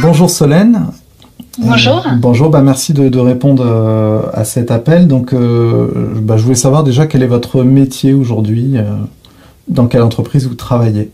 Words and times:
bonjour 0.00 0.30
Solène. 0.30 0.86
Bonjour. 1.58 2.02
bonjour, 2.16 2.48
bah 2.48 2.62
merci 2.62 2.94
de, 2.94 3.18
répondre 3.18 4.30
à 4.32 4.44
cet 4.44 4.70
appel. 4.70 5.06
Donc, 5.06 5.34
bah, 5.34 6.36
je 6.36 6.42
voulais 6.42 6.54
savoir 6.54 6.82
déjà 6.82 7.06
quel 7.06 7.22
est 7.22 7.26
votre 7.26 7.62
métier 7.62 8.14
aujourd'hui, 8.14 8.76
dans 9.68 9.86
quelle 9.86 10.02
entreprise 10.02 10.46
vous 10.46 10.54
travaillez. 10.54 11.12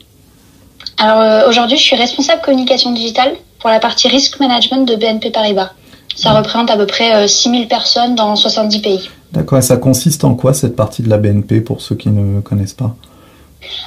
Alors 0.97 1.49
aujourd'hui, 1.49 1.77
je 1.77 1.83
suis 1.83 1.97
responsable 1.97 2.41
communication 2.43 2.93
digitale 2.93 3.33
pour 3.59 3.71
la 3.71 3.81
partie 3.81 4.07
risk 4.07 4.39
management 4.39 4.87
de 4.87 4.95
BNP 4.95 5.31
Paribas. 5.31 5.73
Ça 6.15 6.33
représente 6.33 6.71
à 6.71 6.77
peu 6.77 6.87
près 6.87 7.27
6000 7.27 7.67
personnes 7.67 8.15
dans 8.15 8.37
70 8.37 8.81
pays. 8.81 9.11
D'accord, 9.33 9.59
et 9.59 9.63
ça 9.63 9.77
consiste 9.77 10.25
en 10.25 10.35
quoi 10.35 10.55
cette 10.55 10.75
partie 10.75 11.03
de 11.03 11.11
la 11.11 11.19
BNP 11.19 11.61
pour 11.61 11.81
ceux 11.81 11.95
qui 11.95 12.11
ne 12.11 12.41
connaissent 12.41 12.75
pas? 12.75 12.95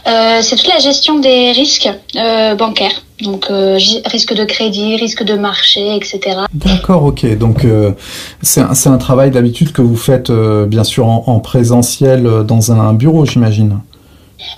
Euh, 0.07 0.39
c'est 0.41 0.55
toute 0.55 0.67
la 0.67 0.80
gestion 0.80 1.20
des 1.20 1.52
risques 1.52 1.89
euh, 2.16 2.55
bancaires, 2.55 3.03
donc 3.21 3.48
euh, 3.49 3.77
risque 4.05 4.34
de 4.34 4.43
crédit, 4.43 4.95
risque 4.95 5.23
de 5.23 5.35
marché, 5.35 5.95
etc. 5.95 6.20
D'accord, 6.53 7.03
ok. 7.03 7.38
Donc 7.38 7.66
c'est 8.41 8.62
un, 8.62 8.98
travail 8.98 9.31
d'habitude 9.31 9.71
que 9.71 9.81
vous 9.81 9.95
faites 9.95 10.31
bien 10.31 10.84
sûr 10.84 11.07
en 11.07 11.39
présentiel 11.39 12.43
dans 12.45 12.71
un 12.71 12.93
bureau, 12.93 13.26
j'imagine. 13.26 13.79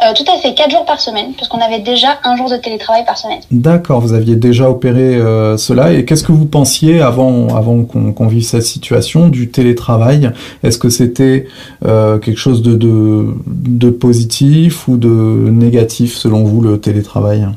Euh, 0.02 0.14
tout 0.16 0.26
à 0.32 0.38
fait, 0.40 0.54
4 0.54 0.72
jours 0.72 0.86
par 0.86 1.00
semaine, 1.00 1.34
parce 1.34 1.48
qu'on 1.48 1.60
avait 1.60 1.80
déjà 1.80 2.20
un 2.24 2.36
jour 2.36 2.50
de 2.50 2.58
télétravail 2.58 3.06
par 3.06 3.18
semaine. 3.18 3.40
D'accord, 3.52 4.00
vous 4.02 4.14
aviez 4.14 4.36
déjà 4.36 4.70
opéré 4.70 5.16
euh, 5.16 5.58
cela. 5.58 5.94
Et 5.94 6.06
qu'est-ce 6.06 6.24
que 6.24 6.32
vous 6.32 6.46
pensiez 6.46 7.02
avant, 7.02 7.56
avant 7.56 7.84
qu'on 7.84 8.28
vive 8.28 8.44
cette 8.44 8.64
situation 8.64 9.28
du 9.28 9.50
télétravail? 9.50 10.32
Est-ce 10.64 10.78
que 10.78 10.90
c'était 10.90 11.48
euh, 11.86 12.18
quelque 12.20 12.40
chose 12.40 12.62
de, 12.62 12.76
de, 12.76 13.90
positif 13.90 14.88
ou 14.88 14.98
de 14.98 15.08
négatif 15.10 16.16
selon 16.18 16.44
vous, 16.44 16.62
le 16.62 16.80
télétravail? 16.80 17.48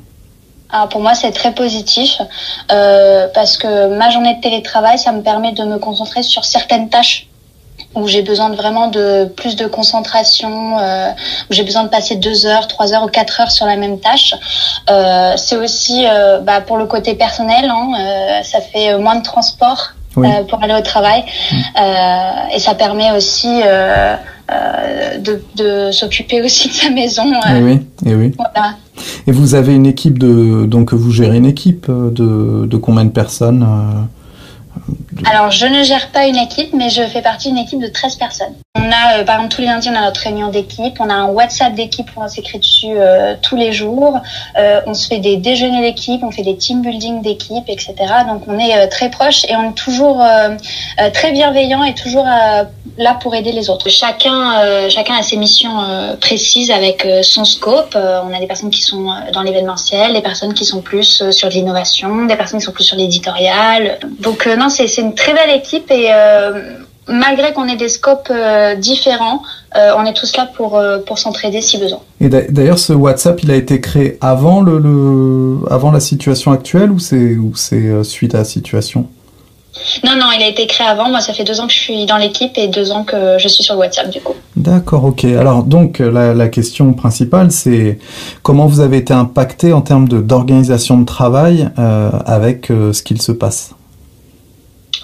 Alors 0.71 0.89
pour 0.89 1.01
moi, 1.01 1.15
c'est 1.15 1.31
très 1.31 1.55
positif 1.55 2.21
parce 2.69 3.57
que 3.57 3.97
ma 3.97 4.11
journée 4.11 4.35
de 4.35 4.41
télétravail, 4.41 4.99
ça 4.99 5.13
me 5.13 5.23
permet 5.23 5.53
de 5.53 5.65
me 5.65 5.79
concentrer 5.79 6.23
sur 6.23 6.45
certaines 6.45 6.89
tâches 6.89 7.26
où 7.97 8.07
j'ai 8.07 8.23
besoin 8.23 8.51
de 8.51 8.57
vraiment 8.57 8.89
de 8.89 9.25
plus 9.25 9.57
de 9.57 9.67
concentration, 9.67 10.79
euh, 10.79 11.11
où 11.51 11.55
j'ai 11.55 11.65
besoin 11.65 11.83
de 11.85 11.89
passer 11.89 12.17
deux 12.17 12.47
heures, 12.47 12.69
trois 12.69 12.93
heures 12.93 13.05
ou 13.05 13.09
quatre 13.09 13.41
heures 13.41 13.51
sur 13.51 13.67
la 13.67 13.77
même 13.77 13.99
tâche. 13.99 14.35
Euh, 14.91 15.33
c'est 15.37 15.57
aussi 15.57 16.05
euh, 16.07 16.39
bah, 16.41 16.61
pour 16.61 16.77
le 16.77 16.87
côté 16.87 17.15
personnel, 17.15 17.71
hein, 17.71 18.43
ça 18.43 18.61
fait 18.61 18.97
moins 18.99 19.17
de 19.17 19.23
transport 19.23 19.95
pour 20.15 20.63
aller 20.63 20.75
au 20.75 20.81
travail 20.81 21.25
mm. 21.53 21.57
et 22.55 22.59
ça 22.59 22.75
permet 22.75 23.11
aussi 23.13 23.61
de, 24.49 25.43
de 25.57 25.91
s'occuper 25.91 26.41
aussi 26.43 26.69
de 26.69 26.75
sa 26.75 26.91
maison. 26.91 27.25
Et 27.51 27.61
oui, 27.61 27.87
et 28.07 28.15
oui. 28.15 28.33
Voilà. 28.37 28.77
Et 29.27 29.33
vous 29.33 29.55
avez 29.55 29.75
une 29.75 29.85
équipe 29.85 30.19
de 30.19 30.65
donc 30.65 30.95
vous 30.95 31.11
gérez 31.11 31.37
une 31.37 31.45
équipe 31.47 31.91
de, 31.91 32.65
de 32.67 32.77
combien 32.79 33.05
de 33.05 33.11
personnes 33.11 33.67
alors, 35.25 35.51
je 35.51 35.67
ne 35.67 35.83
gère 35.83 36.11
pas 36.13 36.27
une 36.27 36.37
équipe, 36.37 36.73
mais 36.75 36.91
je 36.91 37.03
fais 37.03 37.23
partie 37.23 37.49
d'une 37.49 37.59
équipe 37.59 37.81
de 37.81 37.89
13 37.89 38.17
personnes. 38.17 38.55
On 38.79 38.93
a, 38.93 39.19
euh, 39.21 39.25
par 39.25 39.37
exemple, 39.37 39.55
tous 39.55 39.61
les 39.63 39.69
lundis, 39.69 39.89
on 39.91 39.95
a 39.95 40.03
notre 40.03 40.21
réunion 40.21 40.49
d'équipe. 40.49 40.97
On 41.01 41.09
a 41.09 41.15
un 41.15 41.27
WhatsApp 41.27 41.75
d'équipe 41.75 42.09
où 42.17 42.23
on 42.23 42.29
s'écrit 42.29 42.59
dessus 42.59 42.95
euh, 42.97 43.35
tous 43.41 43.57
les 43.57 43.73
jours. 43.73 44.19
Euh, 44.59 44.81
on 44.87 44.95
se 44.95 45.07
fait 45.09 45.19
des 45.19 45.37
déjeuners 45.37 45.81
d'équipe, 45.81 46.23
on 46.23 46.31
fait 46.31 46.43
des 46.43 46.57
team 46.57 46.83
building 46.83 47.23
d'équipe, 47.23 47.65
etc. 47.69 47.95
Donc, 48.29 48.43
on 48.47 48.59
est 48.59 48.89
très 48.89 49.11
proches 49.11 49.45
et 49.45 49.57
on 49.57 49.71
est 49.71 49.75
toujours 49.75 50.23
très 51.13 51.33
bienveillant 51.33 51.85
et 51.85 51.95
toujours 51.95 52.25
là 52.25 53.15
pour 53.15 53.35
aider 53.35 53.53
les 53.53 53.71
autres. 53.71 53.89
Chacun, 53.89 54.89
chacun 54.89 55.15
a 55.17 55.23
ses 55.23 55.37
missions 55.37 56.17
précises 56.21 56.71
avec 56.71 57.07
son 57.23 57.45
scope. 57.45 57.97
on 57.97 58.35
a 58.35 58.39
des 58.39 58.47
personnes 58.47 58.71
qui 58.71 58.83
sont 58.83 59.11
dans 59.33 59.43
l'événementiel, 59.43 60.13
des 60.13 60.23
personnes 60.23 60.55
qui 60.55 60.65
sont 60.65 60.81
plus 60.81 61.31
sur 61.31 61.49
l'innovation, 61.49 62.27
des 62.27 62.37
personnes 62.37 62.61
qui 62.61 62.67
sont 62.67 62.73
plus 62.73 62.85
sur 62.85 62.97
l'éditorial. 62.97 63.99
Donc, 64.21 64.47
non, 64.47 64.69
c'est 64.69 64.97
une 64.99 65.15
très 65.15 65.35
belle 65.35 65.51
équipe 65.51 65.91
et 65.91 66.11
malgré 67.09 67.53
qu'on 67.53 67.69
ait 67.69 67.77
des 67.77 67.89
scopes 67.89 68.31
euh, 68.31 68.75
différents, 68.75 69.43
euh, 69.77 69.93
on 69.97 70.05
est 70.05 70.15
tous 70.15 70.37
là 70.37 70.49
pour, 70.57 70.77
euh, 70.77 70.99
pour 70.99 71.19
s'entraider 71.19 71.61
si 71.61 71.79
besoin. 71.79 72.01
Et 72.21 72.29
d'ailleurs, 72.29 72.79
ce 72.79 72.93
WhatsApp, 72.93 73.43
il 73.43 73.51
a 73.51 73.57
été 73.57 73.81
créé 73.81 74.19
avant, 74.21 74.61
le, 74.61 75.59
avant 75.71 75.91
la 75.91 76.01
situation 76.01 76.53
actuelle 76.53 76.91
ou 76.91 76.99
c'est 76.99 78.05
suite 78.05 78.35
à 78.35 78.39
la 78.39 78.45
situation? 78.45 79.07
Non, 80.05 80.13
non, 80.17 80.27
il 80.35 80.43
a 80.43 80.49
été 80.49 80.67
créé 80.67 80.87
avant. 80.87 81.11
Moi, 81.11 81.21
ça 81.21 81.35
fait 81.35 81.45
deux 81.45 81.61
ans 81.61 81.67
que 81.67 81.73
je 81.73 81.79
suis 81.79 82.07
dans 82.07 82.17
l'équipe 82.17 82.57
et 82.57 82.67
deux 82.69 82.93
ans 82.93 83.05
que 83.05 83.37
je 83.39 83.47
suis 83.47 83.63
sur 83.63 83.77
WhatsApp, 83.77 84.09
du 84.09 84.21
coup. 84.23 84.33
D'accord, 84.57 85.05
ok. 85.05 85.25
Alors, 85.25 85.65
donc, 85.65 85.99
la, 85.99 86.33
la 86.33 86.49
question 86.49 86.95
principale, 86.95 87.53
c'est 87.53 87.99
comment 88.43 88.67
vous 88.67 88.81
avez 88.81 88.97
été 88.97 89.13
impacté 89.13 89.75
en 89.75 89.83
termes 89.83 90.09
d'organisation 90.09 90.99
de, 90.99 91.05
travail 91.05 91.69
avec 91.77 92.69
ce 92.69 93.03
qu'il 93.03 93.21
se 93.21 93.33
passe? 93.33 93.76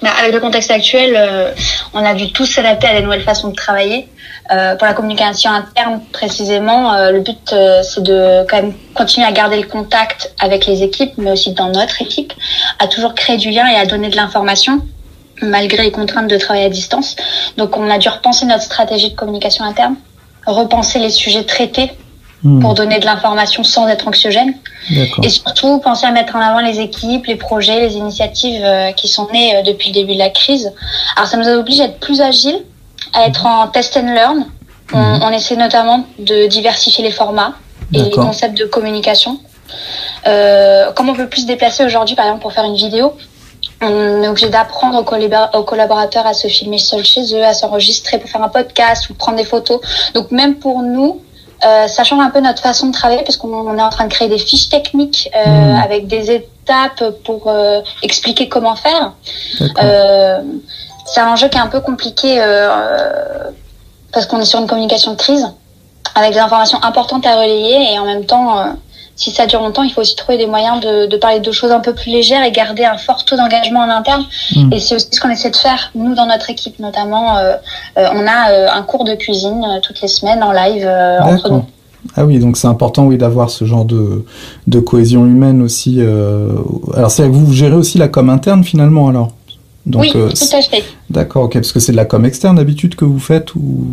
Avec 0.09 0.33
le 0.33 0.39
contexte 0.39 0.71
actuel, 0.71 1.13
euh, 1.15 1.51
on 1.93 2.03
a 2.03 2.13
dû 2.13 2.31
tous 2.31 2.45
s'adapter 2.45 2.87
à 2.87 2.93
des 2.95 3.01
nouvelles 3.01 3.23
façons 3.23 3.49
de 3.49 3.55
travailler. 3.55 4.07
Euh, 4.51 4.75
pour 4.75 4.85
la 4.85 4.93
communication 4.93 5.51
interne 5.51 6.01
précisément, 6.11 6.93
euh, 6.93 7.11
le 7.11 7.21
but 7.21 7.55
c'est 7.83 8.03
de 8.03 8.45
quand 8.49 8.57
même 8.57 8.73
continuer 8.93 9.25
à 9.25 9.31
garder 9.31 9.61
le 9.61 9.67
contact 9.67 10.33
avec 10.39 10.65
les 10.65 10.83
équipes, 10.83 11.13
mais 11.17 11.31
aussi 11.31 11.53
dans 11.53 11.69
notre 11.69 12.01
équipe, 12.01 12.33
à 12.79 12.87
toujours 12.87 13.15
créer 13.15 13.37
du 13.37 13.51
lien 13.51 13.67
et 13.67 13.75
à 13.75 13.85
donner 13.85 14.09
de 14.09 14.15
l'information 14.15 14.81
malgré 15.41 15.83
les 15.83 15.91
contraintes 15.91 16.27
de 16.27 16.37
travail 16.37 16.65
à 16.65 16.69
distance. 16.69 17.15
Donc 17.57 17.77
on 17.77 17.89
a 17.89 17.97
dû 17.97 18.09
repenser 18.09 18.45
notre 18.45 18.63
stratégie 18.63 19.11
de 19.11 19.15
communication 19.15 19.65
interne, 19.65 19.95
repenser 20.45 20.99
les 20.99 21.09
sujets 21.09 21.43
traités 21.43 21.91
Hmm. 22.43 22.59
pour 22.59 22.73
donner 22.73 22.99
de 22.99 23.05
l'information 23.05 23.63
sans 23.63 23.87
être 23.87 24.05
anxiogène. 24.05 24.53
Et 25.23 25.29
surtout, 25.29 25.79
penser 25.79 26.05
à 26.05 26.11
mettre 26.11 26.35
en 26.35 26.41
avant 26.41 26.59
les 26.59 26.81
équipes, 26.81 27.25
les 27.27 27.37
projets, 27.37 27.79
les 27.79 27.95
initiatives 27.95 28.61
euh, 28.65 28.91
qui 28.91 29.07
sont 29.07 29.29
nées 29.31 29.55
euh, 29.55 29.61
depuis 29.61 29.89
le 29.89 29.93
début 29.93 30.13
de 30.15 30.19
la 30.19 30.29
crise. 30.29 30.73
Alors 31.15 31.29
ça 31.29 31.37
nous 31.37 31.47
a 31.47 31.53
obligé 31.53 31.83
à 31.83 31.85
être 31.85 31.99
plus 31.99 32.19
agiles, 32.19 32.59
à 33.13 33.27
être 33.27 33.45
en 33.45 33.67
test 33.67 33.95
and 33.95 34.13
learn. 34.13 34.45
On, 34.93 34.97
hmm. 34.97 35.23
on 35.23 35.29
essaie 35.29 35.55
notamment 35.55 36.05
de 36.19 36.47
diversifier 36.47 37.01
les 37.01 37.11
formats 37.11 37.53
et 37.93 37.99
les 37.99 38.09
concepts 38.09 38.57
de 38.57 38.65
communication. 38.65 39.39
Euh, 40.27 40.91
comme 40.91 41.09
on 41.09 41.13
peut 41.13 41.27
plus 41.27 41.41
se 41.41 41.47
déplacer 41.47 41.85
aujourd'hui, 41.85 42.15
par 42.15 42.25
exemple, 42.25 42.41
pour 42.41 42.53
faire 42.53 42.65
une 42.65 42.75
vidéo, 42.75 43.13
on 43.81 44.23
est 44.23 44.27
obligé 44.27 44.49
d'apprendre 44.49 44.99
aux, 44.99 45.63
collaborateurs 45.63 46.25
à 46.25 46.33
se 46.33 46.47
filmer 46.47 46.77
seuls 46.77 47.03
chez 47.03 47.33
eux, 47.35 47.43
à 47.43 47.53
s'enregistrer 47.53 48.17
pour 48.17 48.29
faire 48.29 48.43
un 48.43 48.49
podcast 48.49 49.09
ou 49.09 49.13
prendre 49.13 49.37
des 49.37 49.45
photos. 49.45 49.79
Donc 50.13 50.31
même 50.31 50.55
pour 50.55 50.81
nous, 50.81 51.21
euh, 51.65 51.87
ça 51.87 52.03
change 52.03 52.19
un 52.19 52.29
peu 52.29 52.39
notre 52.39 52.61
façon 52.61 52.87
de 52.87 52.93
travailler 52.93 53.23
parce 53.23 53.37
qu'on 53.37 53.77
est 53.77 53.81
en 53.81 53.89
train 53.89 54.05
de 54.05 54.13
créer 54.13 54.27
des 54.27 54.37
fiches 54.37 54.69
techniques 54.69 55.29
euh, 55.35 55.45
hmm. 55.45 55.75
avec 55.81 56.07
des 56.07 56.31
étapes 56.31 57.03
pour 57.23 57.47
euh, 57.47 57.81
expliquer 58.01 58.49
comment 58.49 58.75
faire. 58.75 59.13
c'est 61.05 61.19
un 61.19 61.27
enjeu 61.27 61.47
qui 61.49 61.57
est 61.57 61.61
un 61.61 61.67
peu 61.67 61.81
compliqué 61.81 62.37
parce 64.11 64.25
qu'on 64.25 64.39
est 64.39 64.45
sur 64.45 64.59
une 64.59 64.67
communication 64.67 65.11
de 65.11 65.17
crise 65.17 65.47
avec 66.15 66.33
des 66.33 66.39
informations 66.39 66.83
importantes 66.83 67.25
à 67.25 67.35
relayer 67.35 67.93
et 67.93 67.99
en 67.99 68.05
même 68.05 68.25
temps 68.25 68.75
si 69.15 69.31
ça 69.31 69.45
dure 69.45 69.61
longtemps, 69.61 69.83
il 69.83 69.91
faut 69.91 70.01
aussi 70.01 70.15
trouver 70.15 70.37
des 70.37 70.47
moyens 70.47 70.79
de, 70.79 71.05
de, 71.05 71.17
parler 71.17 71.39
de 71.39 71.51
choses 71.51 71.71
un 71.71 71.79
peu 71.79 71.93
plus 71.93 72.11
légères 72.11 72.43
et 72.43 72.51
garder 72.51 72.83
un 72.83 72.97
fort 72.97 73.25
taux 73.25 73.35
d'engagement 73.35 73.81
en 73.81 73.89
interne. 73.89 74.25
Mm. 74.55 74.73
Et 74.73 74.79
c'est 74.79 74.95
aussi 74.95 75.07
ce 75.11 75.19
qu'on 75.19 75.29
essaie 75.29 75.51
de 75.51 75.55
faire, 75.55 75.91
nous, 75.95 76.15
dans 76.15 76.25
notre 76.25 76.49
équipe 76.49 76.79
notamment. 76.79 77.37
Euh, 77.37 77.55
euh 77.97 78.07
on 78.13 78.25
a 78.27 78.51
euh, 78.51 78.67
un 78.71 78.81
cours 78.83 79.03
de 79.03 79.13
cuisine 79.15 79.63
euh, 79.63 79.79
toutes 79.81 80.01
les 80.01 80.07
semaines 80.07 80.43
en 80.43 80.51
live 80.51 80.87
entre 81.21 81.49
nous. 81.49 81.65
Ah 82.15 82.25
oui, 82.25 82.37
donc 82.37 82.57
c'est 82.57 82.67
important 82.67 83.05
oui 83.05 83.17
d'avoir 83.17 83.49
ce 83.49 83.63
genre 83.63 83.85
de, 83.85 84.25
de 84.67 84.79
cohésion 84.79 85.25
humaine 85.25 85.61
aussi. 85.61 86.01
Alors 86.95 87.11
c'est 87.11 87.27
vous, 87.27 87.45
vous 87.45 87.53
gérez 87.53 87.75
aussi 87.75 87.97
la 87.97 88.09
com 88.09 88.29
interne 88.29 88.63
finalement 88.63 89.07
alors? 89.07 89.29
Donc, 89.85 90.03
oui, 90.03 90.11
tout 90.11 90.55
à 90.55 90.61
fait. 90.61 90.83
D'accord, 91.09 91.43
ok, 91.43 91.55
parce 91.55 91.73
que 91.73 91.79
c'est 91.79 91.91
de 91.91 91.97
la 91.97 92.05
com 92.05 92.25
externe 92.25 92.55
d'habitude 92.55 92.95
que 92.95 93.03
vous 93.03 93.19
faites 93.19 93.53
ou 93.55 93.85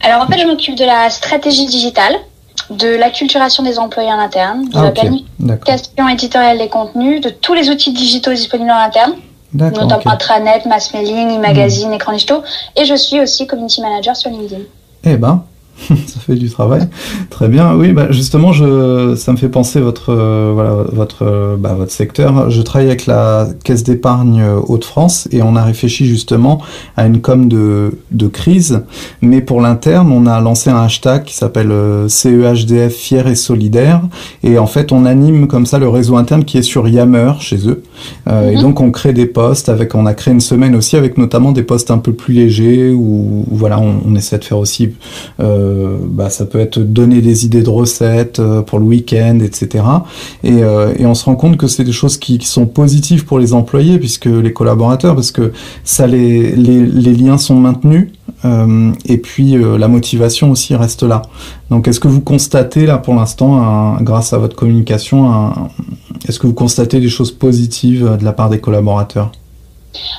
Alors 0.00 0.22
en 0.22 0.26
fait, 0.26 0.38
je 0.38 0.46
m'occupe 0.46 0.74
de 0.74 0.84
la 0.84 1.10
stratégie 1.10 1.66
digitale 1.66 2.16
de 2.70 2.88
l'acculturation 2.88 3.62
des 3.62 3.78
employés 3.78 4.12
en 4.12 4.18
interne, 4.18 4.68
de 4.68 4.78
ah, 4.78 4.82
la 4.82 4.90
planification 4.90 6.08
éditoriale 6.08 6.58
des 6.58 6.68
contenus, 6.68 7.20
de 7.20 7.30
tous 7.30 7.54
les 7.54 7.70
outils 7.70 7.92
digitaux 7.92 8.32
disponibles 8.32 8.70
en 8.70 8.78
interne, 8.78 9.14
notamment 9.52 9.96
okay. 9.96 10.08
intranet, 10.10 10.66
mass 10.66 10.92
mailing, 10.92 11.38
e-magazine, 11.38 11.90
hmm. 11.90 11.94
écran 11.94 12.12
digital, 12.12 12.42
et 12.76 12.84
je 12.84 12.94
suis 12.94 13.20
aussi 13.20 13.46
community 13.46 13.80
manager 13.80 14.14
sur 14.16 14.30
LinkedIn. 14.30 14.62
Eh 15.04 15.16
ben, 15.16 15.44
ça 15.88 16.20
fait 16.20 16.34
du 16.34 16.50
travail. 16.50 16.88
Très 17.30 17.48
bien. 17.48 17.74
Oui, 17.74 17.92
bah 17.92 18.10
justement, 18.10 18.52
je, 18.52 19.14
ça 19.16 19.32
me 19.32 19.36
fait 19.36 19.48
penser 19.48 19.80
votre, 19.80 20.12
euh, 20.12 20.50
voilà, 20.52 20.70
votre, 20.92 21.22
euh, 21.22 21.56
bah, 21.56 21.74
votre 21.74 21.92
secteur. 21.92 22.50
Je 22.50 22.62
travaille 22.62 22.88
avec 22.88 23.06
la 23.06 23.48
Caisse 23.64 23.84
d'épargne 23.84 24.42
Hauts-de-France 24.66 25.28
et 25.30 25.42
on 25.42 25.56
a 25.56 25.62
réfléchi 25.62 26.06
justement 26.06 26.60
à 26.96 27.06
une 27.06 27.20
com 27.20 27.48
de, 27.48 27.92
de 28.10 28.26
crise. 28.26 28.82
Mais 29.22 29.40
pour 29.40 29.60
l'interne, 29.60 30.10
on 30.12 30.26
a 30.26 30.40
lancé 30.40 30.70
un 30.70 30.82
hashtag 30.82 31.24
qui 31.24 31.34
s'appelle 31.34 31.70
euh, 31.70 32.08
CEHDF 32.08 32.94
fier 32.94 33.26
et 33.26 33.34
solidaire. 33.34 34.02
Et 34.42 34.58
en 34.58 34.66
fait, 34.66 34.92
on 34.92 35.04
anime 35.04 35.46
comme 35.46 35.66
ça 35.66 35.78
le 35.78 35.88
réseau 35.88 36.16
interne 36.16 36.44
qui 36.44 36.58
est 36.58 36.62
sur 36.62 36.88
Yammer 36.88 37.32
chez 37.40 37.68
eux. 37.68 37.82
Et 38.26 38.56
mhm. 38.56 38.60
donc 38.60 38.80
on 38.80 38.90
crée 38.90 39.12
des 39.12 39.26
posts 39.26 39.68
avec, 39.68 39.94
on 39.94 40.06
a 40.06 40.14
créé 40.14 40.32
une 40.32 40.40
semaine 40.40 40.74
aussi 40.74 40.96
avec 40.96 41.18
notamment 41.18 41.52
des 41.52 41.62
posts 41.62 41.90
un 41.90 41.98
peu 41.98 42.12
plus 42.12 42.34
légers 42.34 42.90
où, 42.90 43.44
voilà, 43.50 43.78
on, 43.80 44.14
essaie 44.14 44.38
de 44.38 44.44
faire 44.44 44.58
aussi, 44.58 44.90
bah, 45.38 46.30
ça 46.30 46.44
peut 46.44 46.58
être 46.58 46.78
donner 46.78 47.20
des 47.20 47.44
idées 47.44 47.62
de 47.62 47.70
recettes 47.70 48.40
pour 48.66 48.78
le 48.78 48.84
week-end, 48.84 49.38
etc. 49.42 49.84
Et, 50.44 50.58
et, 50.58 51.06
on 51.06 51.14
se 51.14 51.24
rend 51.24 51.36
compte 51.36 51.56
que 51.56 51.66
c'est 51.66 51.84
des 51.84 51.92
choses 51.92 52.16
qui, 52.16 52.38
qui, 52.38 52.46
sont 52.46 52.66
positives 52.66 53.24
pour 53.24 53.38
les 53.38 53.54
employés 53.54 53.98
puisque 53.98 54.26
les 54.26 54.52
collaborateurs, 54.52 55.14
parce 55.14 55.30
que 55.30 55.52
ça 55.84 56.06
les, 56.06 56.54
les, 56.56 56.84
les 56.86 57.12
liens 57.14 57.38
sont 57.38 57.56
maintenus 57.56 58.08
euh, 58.44 58.92
et 59.04 59.18
puis 59.18 59.56
euh, 59.56 59.78
la 59.78 59.88
motivation 59.88 60.50
aussi 60.50 60.76
reste 60.76 61.02
là. 61.02 61.22
Donc 61.70 61.88
est-ce 61.88 62.00
que 62.00 62.08
vous 62.08 62.20
constatez 62.20 62.86
là 62.86 62.98
pour 62.98 63.14
l'instant, 63.14 63.96
grâce 64.00 64.32
à 64.32 64.38
votre 64.38 64.56
communication, 64.56 65.52
est-ce 66.26 66.38
que 66.38 66.46
vous 66.46 66.54
constatez 66.54 67.00
des 67.00 67.08
choses 67.08 67.32
positives 67.32 68.16
de 68.18 68.24
la 68.24 68.32
part 68.32 68.50
des 68.50 68.60
collaborateurs? 68.60 69.32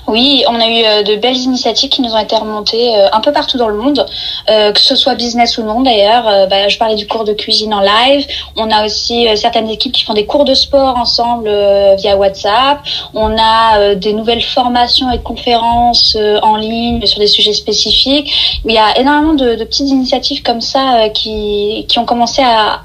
Oui, 0.08 0.44
on 0.48 0.56
a 0.56 0.68
eu 0.68 0.84
euh, 0.84 1.04
de 1.04 1.16
belles 1.16 1.38
initiatives 1.38 1.90
qui 1.90 2.02
nous 2.02 2.12
ont 2.14 2.18
été 2.18 2.36
remontées 2.36 2.96
euh, 2.96 3.08
un 3.14 3.22
peu 3.22 3.32
partout 3.32 3.58
dans 3.58 3.68
le 3.68 3.76
monde, 3.76 4.06
euh, 4.50 4.72
que 4.72 4.80
ce 4.80 4.96
soit 4.96 5.16
business 5.16 5.58
ou 5.58 5.64
non 5.64 5.82
d'ailleurs. 5.82 6.48
Bah, 6.50 6.68
je 6.68 6.78
parlais 6.78 6.96
du 6.96 7.08
cours 7.08 7.24
de 7.24 7.34
cuisine 7.34 7.74
en 7.74 7.82
live. 7.82 8.26
On 8.56 8.72
a 8.72 8.86
aussi 8.86 9.28
certaines 9.36 9.70
équipes 9.70 9.92
qui 9.92 10.04
font 10.04 10.14
des 10.14 10.26
cours 10.26 10.46
de 10.46 10.54
sport 10.54 10.98
ensemble 10.98 11.50
via 11.98 12.18
WhatsApp. 12.18 12.80
On 13.14 13.36
a 13.38 13.96
des 13.96 14.14
nouvelles 14.14 14.42
formations 14.42 15.12
et 15.12 15.20
conférences 15.20 16.18
en 16.42 16.56
ligne 16.56 17.06
sur 17.06 17.20
des 17.20 17.28
sujets 17.28 17.54
spécifiques. 17.54 18.62
Il 18.66 18.74
y 18.74 18.78
a 18.78 18.98
énormément 18.98 19.34
de, 19.34 19.56
de 19.56 19.64
petites 19.64 19.90
initiatives 19.90 20.42
comme 20.42 20.62
ça 20.62 21.10
qui, 21.14 21.86
qui 21.88 22.00
ont 22.00 22.06
commencé 22.06 22.42
à, 22.42 22.82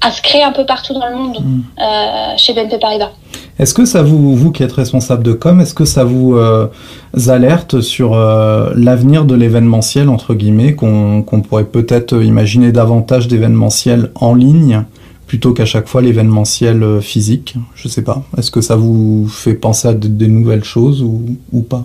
à 0.00 0.10
se 0.10 0.22
créer 0.22 0.42
un 0.42 0.52
peu 0.52 0.64
partout 0.64 0.94
dans 0.94 1.06
le 1.06 1.16
monde 1.16 1.38
mm. 1.40 1.60
euh, 1.78 2.34
chez 2.36 2.54
BNP 2.54 2.78
Paribas. 2.78 3.10
Est-ce 3.58 3.74
que 3.74 3.84
ça 3.84 4.02
vous, 4.02 4.34
vous 4.34 4.52
qui 4.52 4.62
êtes 4.62 4.72
responsable 4.72 5.22
de 5.22 5.32
com, 5.32 5.60
est-ce 5.60 5.74
que 5.74 5.84
ça 5.84 6.04
vous 6.04 6.34
euh, 6.36 6.68
alerte 7.28 7.80
sur 7.80 8.14
euh, 8.14 8.70
l'avenir 8.74 9.24
de 9.26 9.34
l'événementiel, 9.34 10.08
entre 10.08 10.34
guillemets, 10.34 10.74
qu'on 10.74 11.22
pourrait 11.46 11.64
peut-être 11.64 12.22
imaginer 12.22 12.72
davantage 12.72 13.28
d'événementiel 13.28 14.12
en 14.14 14.34
ligne 14.34 14.84
plutôt 15.26 15.52
qu'à 15.52 15.66
chaque 15.66 15.88
fois 15.88 16.00
l'événementiel 16.00 17.00
physique? 17.02 17.54
Je 17.74 17.88
sais 17.88 18.02
pas. 18.02 18.22
Est-ce 18.38 18.50
que 18.50 18.62
ça 18.62 18.76
vous 18.76 19.28
fait 19.28 19.54
penser 19.54 19.88
à 19.88 19.94
des 19.94 20.28
nouvelles 20.28 20.64
choses 20.64 21.02
ou, 21.02 21.36
ou 21.52 21.60
pas? 21.60 21.84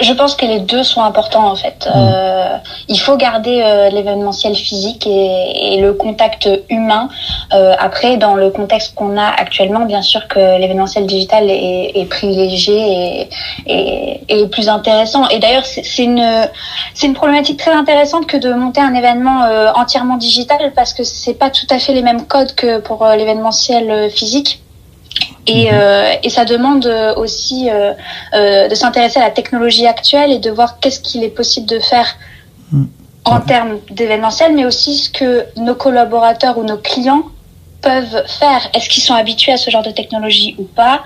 Je 0.00 0.12
pense 0.12 0.34
que 0.34 0.46
les 0.46 0.60
deux 0.60 0.82
sont 0.82 1.02
importants 1.02 1.50
en 1.50 1.56
fait. 1.56 1.86
Mm. 1.86 1.92
Euh, 1.96 2.56
il 2.88 2.98
faut 2.98 3.16
garder 3.16 3.62
euh, 3.62 3.90
l'événementiel 3.90 4.54
physique 4.54 5.06
et, 5.06 5.74
et, 5.74 5.80
le 5.80 5.92
contact 5.92 6.48
humain. 6.70 7.08
Euh, 7.52 7.74
après, 7.78 8.16
dans 8.16 8.34
le 8.34 8.50
contexte 8.50 8.94
qu'on 8.94 9.16
a 9.16 9.26
actuellement, 9.26 9.84
bien 9.84 10.02
sûr 10.02 10.28
que 10.28 10.58
l'événementiel 10.58 11.06
digital 11.06 11.50
est, 11.50 11.92
est 11.94 12.04
privilégié 12.04 13.28
et, 13.66 14.20
et, 14.28 14.46
plus 14.48 14.68
intéressant. 14.68 15.28
Et 15.28 15.38
d'ailleurs, 15.38 15.64
c'est 15.64 16.02
une 16.02 16.48
c'est 16.94 17.06
une 17.06 17.14
problématique 17.14 17.58
très 17.58 17.72
intéressante 17.72 18.26
que 18.26 18.36
de 18.36 18.52
monter 18.52 18.80
un 18.80 18.94
événement 18.94 19.44
euh, 19.44 19.70
entièrement 19.74 20.16
digital 20.16 20.72
parce 20.74 20.94
que 20.94 21.04
c'est 21.04 21.34
pas 21.34 21.50
tout 21.50 21.66
à 21.70 21.78
fait 21.78 21.92
les 21.92 22.02
mêmes 22.02 22.26
codes 22.26 22.54
que 22.54 22.78
pour 22.78 23.04
euh, 23.04 23.16
l'événementiel 23.16 24.10
physique. 24.10 24.62
Et, 25.46 25.70
mhm. 25.70 25.70
euh, 25.72 26.12
et, 26.22 26.30
ça 26.30 26.44
demande 26.44 26.86
euh, 26.86 27.14
aussi 27.14 27.70
euh, 27.70 27.92
euh, 28.34 28.68
de 28.68 28.74
s'intéresser 28.74 29.18
à 29.18 29.24
la 29.24 29.30
technologie 29.30 29.86
actuelle 29.86 30.30
et 30.30 30.38
de 30.38 30.50
voir 30.50 30.78
qu'est-ce 30.80 31.00
qu'il 31.00 31.24
est 31.24 31.30
possible 31.30 31.66
de 31.66 31.78
faire 31.78 32.16
mhm. 32.72 32.88
en 33.24 33.40
termes 33.40 33.78
d'événementiel, 33.90 34.54
mais 34.54 34.66
aussi 34.66 34.98
ce 34.98 35.10
que 35.10 35.46
nos 35.56 35.74
collaborateurs 35.74 36.58
ou 36.58 36.64
nos 36.64 36.76
clients 36.76 37.24
peuvent 37.80 38.24
faire. 38.26 38.68
Est-ce 38.74 38.88
qu'ils 38.88 39.02
sont 39.02 39.14
habitués 39.14 39.52
à 39.52 39.56
ce 39.56 39.70
genre 39.70 39.82
de 39.82 39.90
technologie 39.90 40.54
ou 40.58 40.64
pas? 40.64 41.02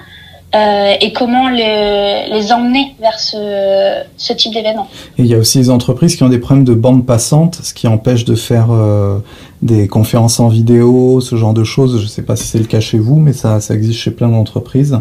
Euh, 0.54 0.94
et 1.00 1.12
comment 1.12 1.48
les, 1.48 2.26
les, 2.30 2.52
emmener 2.52 2.94
vers 3.00 3.18
ce, 3.18 4.02
ce 4.16 4.32
type 4.32 4.52
d'événement. 4.52 4.88
Et 5.18 5.22
il 5.22 5.26
y 5.26 5.34
a 5.34 5.38
aussi 5.38 5.58
des 5.58 5.70
entreprises 5.70 6.16
qui 6.16 6.22
ont 6.22 6.28
des 6.28 6.38
problèmes 6.38 6.64
de 6.64 6.74
bande 6.74 7.06
passante, 7.06 7.60
ce 7.62 7.72
qui 7.72 7.86
empêche 7.86 8.24
de 8.24 8.34
faire 8.34 8.68
euh, 8.70 9.18
des 9.62 9.86
conférences 9.86 10.40
en 10.40 10.48
vidéo, 10.48 11.20
ce 11.20 11.36
genre 11.36 11.54
de 11.54 11.64
choses. 11.64 11.98
Je 11.98 12.02
ne 12.02 12.08
sais 12.08 12.22
pas 12.22 12.36
si 12.36 12.44
c'est 12.44 12.58
le 12.58 12.64
cas 12.64 12.80
chez 12.80 12.98
vous, 12.98 13.16
mais 13.16 13.32
ça, 13.32 13.60
ça 13.60 13.74
existe 13.74 14.00
chez 14.00 14.10
plein 14.10 14.28
d'entreprises. 14.28 14.98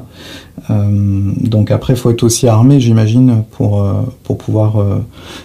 Euh, 0.70 1.32
donc 1.42 1.72
après, 1.72 1.94
il 1.94 2.00
faut 2.00 2.12
être 2.12 2.24
aussi 2.24 2.48
armé, 2.48 2.80
j'imagine, 2.80 3.44
pour, 3.52 3.82
euh, 3.82 3.94
pour 4.24 4.38
pouvoir 4.38 4.80
euh, 4.80 5.00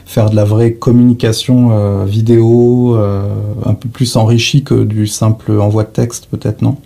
faire 0.05 0.29
de 0.31 0.37
la 0.37 0.45
vraie 0.45 0.75
communication 0.75 2.05
vidéo, 2.05 2.97
un 3.65 3.75
peu 3.75 3.89
plus 3.89 4.17
enrichie 4.17 4.63
que 4.63 4.85
du 4.85 5.07
simple 5.07 5.59
envoi 5.61 5.85
de 5.85 5.89
texte, 5.89 6.29
peut-être, 6.31 6.63
non? 6.63 6.77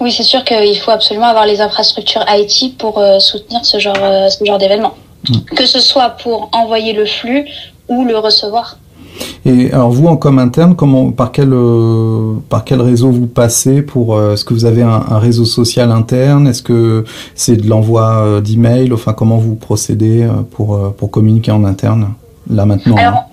Oui, 0.00 0.10
c'est 0.10 0.22
sûr 0.22 0.42
qu'il 0.44 0.78
faut 0.78 0.90
absolument 0.90 1.26
avoir 1.26 1.46
les 1.46 1.60
infrastructures 1.60 2.24
IT 2.28 2.78
pour 2.78 2.98
euh, 2.98 3.18
soutenir 3.18 3.64
ce 3.64 3.78
genre, 3.78 3.94
euh, 4.02 4.28
ce 4.30 4.44
genre 4.44 4.58
d'événement. 4.58 4.94
Mm. 5.28 5.54
Que 5.54 5.66
ce 5.66 5.80
soit 5.80 6.10
pour 6.10 6.48
envoyer 6.52 6.94
le 6.94 7.04
flux 7.04 7.44
ou 7.88 8.04
le 8.04 8.16
recevoir. 8.16 8.78
Et 9.44 9.70
alors 9.72 9.90
vous 9.90 10.06
en 10.06 10.16
com 10.16 10.38
interne, 10.38 10.74
comment, 10.74 11.12
par 11.12 11.32
quel, 11.32 11.52
euh, 11.52 12.36
par 12.48 12.64
quel 12.64 12.80
réseau 12.80 13.10
vous 13.10 13.26
passez 13.26 13.82
pour 13.82 14.18
Est-ce 14.18 14.44
que 14.44 14.54
vous 14.54 14.64
avez 14.64 14.82
un, 14.82 15.18
réseau 15.18 15.44
social 15.44 15.92
interne? 15.92 16.46
Est-ce 16.46 16.62
que 16.62 17.04
c'est 17.34 17.56
de 17.56 17.68
l'envoi 17.68 18.40
d'email 18.42 18.92
Enfin, 18.94 19.12
comment 19.12 19.36
vous 19.36 19.56
procédez 19.56 20.26
pour 20.52 20.94
pour 20.94 21.10
communiquer 21.10 21.50
en 21.50 21.64
interne 21.64 22.14
là 22.48 22.64
maintenant 22.64 22.96
Alors, 22.96 23.24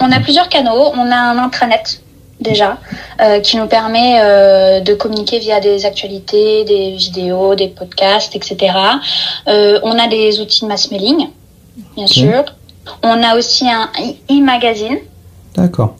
on 0.00 0.12
a 0.12 0.20
plusieurs 0.20 0.48
canaux. 0.48 0.92
On 0.94 1.10
a 1.10 1.16
un 1.16 1.38
intranet 1.38 2.02
déjà, 2.42 2.78
euh, 3.20 3.40
qui 3.40 3.56
nous 3.56 3.66
permet 3.66 4.20
euh, 4.20 4.80
de 4.80 4.94
communiquer 4.94 5.38
via 5.38 5.60
des 5.60 5.86
actualités, 5.86 6.64
des 6.64 6.92
vidéos, 6.92 7.54
des 7.54 7.68
podcasts, 7.68 8.36
etc. 8.36 8.74
Euh, 9.48 9.80
on 9.82 9.98
a 9.98 10.08
des 10.08 10.40
outils 10.40 10.62
de 10.62 10.66
mass 10.66 10.90
mailing, 10.90 11.28
bien 11.96 12.06
sûr. 12.06 12.44
On 13.02 13.22
a 13.22 13.36
aussi 13.36 13.68
un 13.68 13.88
e-magazine. 14.30 14.98
D'accord. 15.54 15.94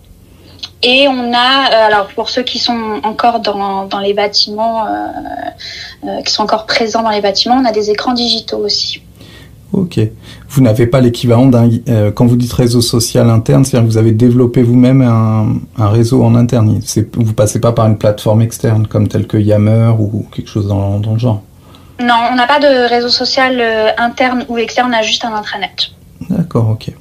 Et 0.82 1.06
on 1.06 1.32
a, 1.32 1.86
alors 1.86 2.08
pour 2.08 2.28
ceux 2.28 2.42
qui 2.42 2.58
sont 2.58 3.00
encore 3.04 3.38
dans, 3.38 3.86
dans 3.86 4.00
les 4.00 4.14
bâtiments, 4.14 4.84
qui 6.24 6.32
sont 6.32 6.42
encore 6.42 6.66
présents 6.66 7.04
dans 7.04 7.10
les 7.10 7.20
bâtiments, 7.20 7.56
on 7.62 7.64
a 7.64 7.70
des 7.70 7.90
écrans 7.90 8.14
digitaux 8.14 8.58
aussi. 8.58 9.00
Ok. 9.72 9.98
Vous 10.50 10.60
n'avez 10.60 10.86
pas 10.86 11.00
l'équivalent 11.00 11.46
d'un... 11.46 11.70
Euh, 11.88 12.10
quand 12.10 12.26
vous 12.26 12.36
dites 12.36 12.52
réseau 12.52 12.82
social 12.82 13.30
interne, 13.30 13.64
c'est-à-dire 13.64 13.88
que 13.88 13.92
vous 13.92 13.98
avez 13.98 14.12
développé 14.12 14.62
vous-même 14.62 15.00
un, 15.00 15.54
un, 15.78 15.88
réseau 15.88 16.22
en 16.22 16.34
interne. 16.34 16.78
Vous 17.14 17.32
passez 17.32 17.58
pas 17.58 17.72
par 17.72 17.86
une 17.86 17.96
plateforme 17.96 18.42
externe 18.42 18.86
comme 18.86 19.08
telle 19.08 19.26
que 19.26 19.38
Yammer 19.38 19.92
ou 19.98 20.26
quelque 20.30 20.48
chose 20.48 20.68
dans, 20.68 21.00
dans 21.00 21.14
le 21.14 21.18
genre 21.18 21.42
Non, 22.00 22.14
on 22.30 22.36
n'a 22.36 22.46
pas 22.46 22.60
de 22.60 22.88
réseau 22.88 23.08
social 23.08 23.58
euh, 23.60 23.88
interne 23.96 24.44
ou 24.48 24.58
externe, 24.58 24.90
on 24.90 24.96
a 24.96 25.02
juste 25.02 25.24
un 25.24 25.32
intranet. 25.32 25.90
D'accord, 26.28 26.68
ok. 26.68 26.92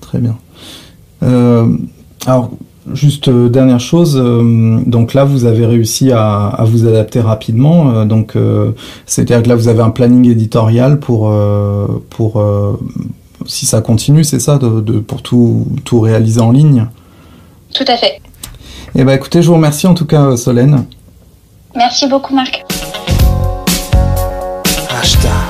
Très 0.00 0.18
bien. 0.18 0.36
Euh, 1.24 1.76
alors, 2.26 2.50
Juste 2.92 3.28
euh, 3.28 3.48
dernière 3.48 3.78
chose, 3.78 4.16
euh, 4.20 4.80
donc 4.86 5.14
là 5.14 5.22
vous 5.22 5.44
avez 5.44 5.66
réussi 5.66 6.10
à, 6.10 6.48
à 6.48 6.64
vous 6.64 6.84
adapter 6.84 7.20
rapidement, 7.20 7.90
euh, 7.90 8.04
donc 8.04 8.34
c'est-à-dire 9.06 9.40
que 9.44 9.48
là 9.48 9.54
vous 9.54 9.68
avez 9.68 9.82
un 9.82 9.90
planning 9.90 10.28
éditorial 10.28 10.98
pour 10.98 11.32
pour 12.10 12.44
si 13.46 13.66
ça 13.66 13.80
continue, 13.82 14.24
c'est 14.24 14.40
ça, 14.40 14.58
de, 14.58 14.80
de, 14.80 14.98
pour 14.98 15.22
tout 15.22 15.66
tout 15.84 16.00
réaliser 16.00 16.40
en 16.40 16.50
ligne? 16.50 16.86
Tout 17.72 17.84
à 17.86 17.96
fait. 17.96 18.20
Eh 18.96 19.04
ben 19.04 19.14
écoutez, 19.14 19.42
je 19.42 19.48
vous 19.48 19.54
remercie 19.54 19.86
en 19.86 19.94
tout 19.94 20.06
cas 20.06 20.36
Solène. 20.36 20.84
Merci 21.76 22.08
beaucoup 22.08 22.34
Marc. 22.34 22.64
Hashtag. 24.90 25.41